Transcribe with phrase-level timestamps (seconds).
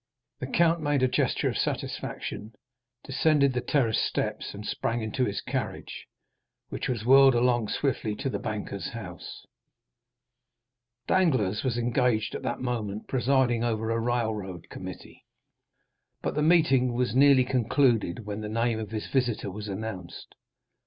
[0.39, 2.55] The Count made a gesture of satisfaction,
[3.03, 6.07] descended the terrace steps, and sprang into his carriage,
[6.69, 9.45] which was whirled along swiftly to the banker's house.
[11.05, 15.23] Danglars was engaged at that moment, presiding over a railroad committee.
[16.23, 20.33] But the meeting was nearly concluded when the name of his visitor was announced.